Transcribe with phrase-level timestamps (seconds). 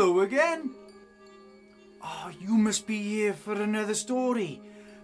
[0.00, 0.70] Hello again.
[2.02, 4.62] Oh, you must be here for another story.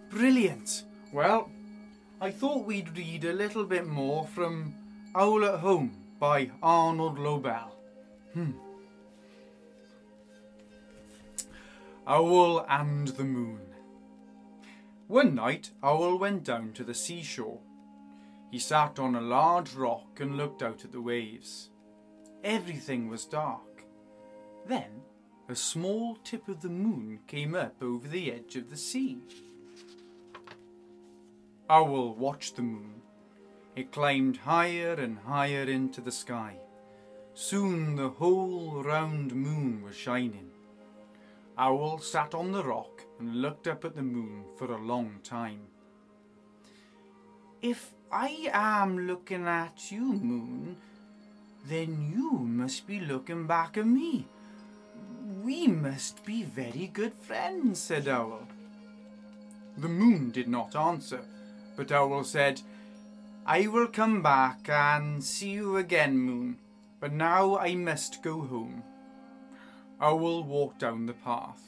[0.08, 0.84] Brilliant.
[1.12, 1.50] Well,
[2.18, 4.74] I thought we'd read a little bit more from
[5.14, 7.76] Owl at Home by Arnold Lobel.
[8.32, 8.52] Hmm.
[12.06, 13.60] Owl and the Moon.
[15.08, 17.60] One night, Owl went down to the seashore.
[18.50, 21.68] He sat on a large rock and looked out at the waves.
[22.42, 23.75] Everything was dark.
[24.66, 25.02] Then,
[25.48, 29.18] a small tip of the moon came up over the edge of the sea.
[31.70, 33.02] Owl watched the moon.
[33.76, 36.56] It climbed higher and higher into the sky.
[37.34, 40.50] Soon the whole round moon was shining.
[41.58, 45.60] Owl sat on the rock and looked up at the moon for a long time.
[47.62, 50.76] If I am looking at you, moon,
[51.68, 54.26] then you must be looking back at me.
[55.46, 58.48] We must be very good friends, said Owl.
[59.78, 61.20] The moon did not answer,
[61.76, 62.62] but Owl said,
[63.46, 66.56] I will come back and see you again, moon,
[66.98, 68.82] but now I must go home.
[70.00, 71.62] Owl walked down the path.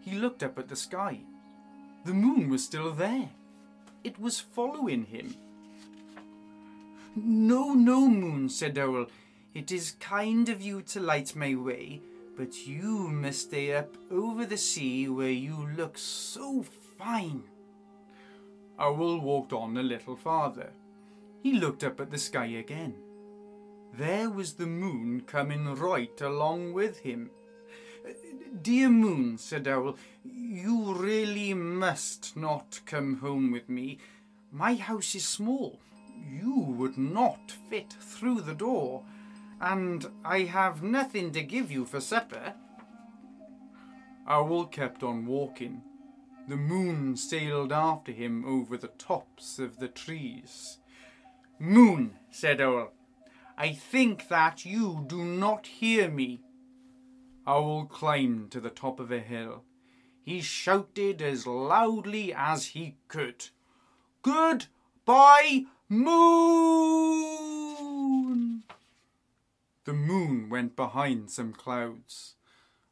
[0.00, 1.18] He looked up at the sky.
[2.04, 3.30] The moon was still there.
[4.04, 5.34] It was following him.
[7.16, 9.06] No, no, moon, said Owl.
[9.54, 12.00] It is kind of you to light my way,
[12.38, 16.64] but you must stay up over the sea where you look so
[16.96, 17.42] fine.
[18.78, 20.70] Owl walked on a little farther.
[21.42, 22.94] He looked up at the sky again.
[23.92, 27.30] There was the moon coming right along with him.
[28.62, 33.98] Dear moon, said Owl, you really must not come home with me.
[34.52, 35.80] My house is small.
[36.30, 39.02] You would not fit through the door,
[39.60, 42.54] and I have nothing to give you for supper.
[44.26, 45.82] Owl kept on walking.
[46.48, 50.78] The moon sailed after him over the tops of the trees.
[51.58, 52.92] Moon, said Owl,
[53.56, 56.40] I think that you do not hear me.
[57.46, 59.64] Owl climbed to the top of a hill.
[60.22, 63.46] He shouted as loudly as he could.
[64.22, 67.27] Goodbye, moon!
[69.88, 72.34] The moon went behind some clouds.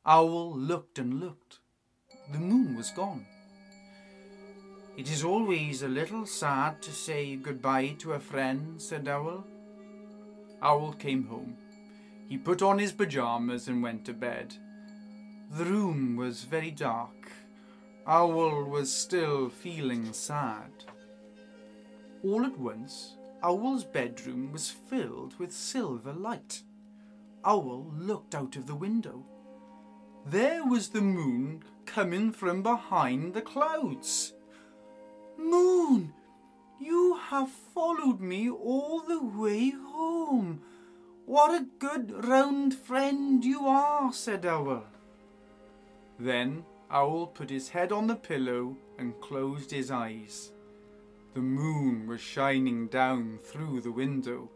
[0.07, 1.59] Owl looked and looked.
[2.33, 3.27] The moon was gone.
[4.97, 9.45] It is always a little sad to say goodbye to a friend, said Owl.
[10.63, 11.59] Owl came home.
[12.31, 14.55] He put on his pyjamas and went to bed.
[15.51, 17.31] The room was very dark.
[18.07, 20.73] Owl was still feeling sad.
[22.25, 26.63] All at once, Owl's bedroom was filled with silver light.
[27.47, 29.25] Owl looked out of the window.
[30.27, 34.35] There was the moon coming from behind the clouds.
[35.39, 36.13] Moon,
[36.81, 40.61] you have followed me all the way home.
[41.25, 44.85] What a good round friend you are, said Owl.
[46.19, 50.51] Then Owl put his head on the pillow and closed his eyes.
[51.35, 54.51] The moon was shining down through the window.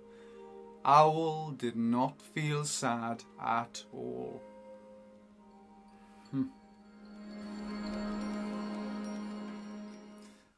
[0.85, 4.41] Owl did not feel sad at all.
[6.31, 6.45] Hmm.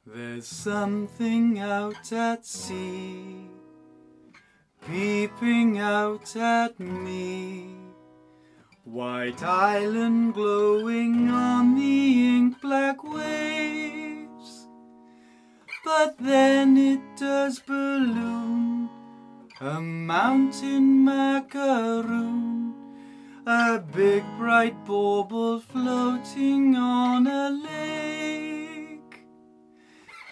[0.07, 3.49] There's something out at sea,
[4.87, 7.75] peeping out at me.
[8.85, 14.69] White island glowing on the ink black waves.
[15.85, 17.82] But then it does a
[20.13, 22.75] mountain macaroon,
[23.47, 29.25] a big bright bauble floating on a lake,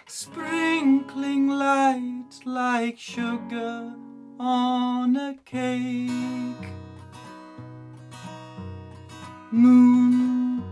[0.05, 3.91] sprinkling light like sugar
[4.39, 6.67] on a cake.
[9.49, 10.63] Moon,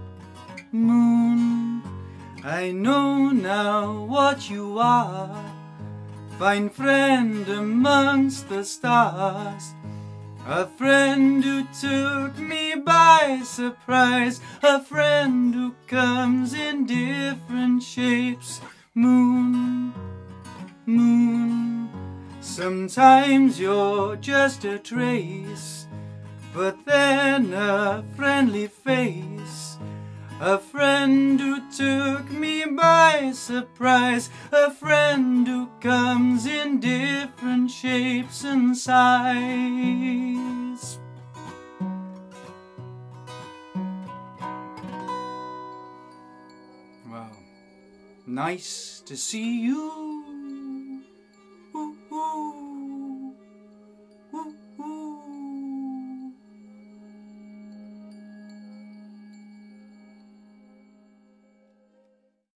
[0.71, 1.81] moon,
[2.43, 5.58] I know now what you are.
[6.39, 9.73] Fine friend amongst the stars.
[10.47, 14.39] A friend who took me by surprise.
[14.63, 18.61] A friend who comes in different shapes.
[18.95, 19.93] Moon,
[20.85, 21.89] moon,
[22.39, 25.87] sometimes you're just a trace.
[26.53, 29.77] But then a friendly face,
[30.41, 38.77] a friend who took me by surprise, a friend who comes in different shapes and
[38.77, 39.39] sizes.
[47.11, 47.31] Wow.
[48.25, 49.98] Nice to see you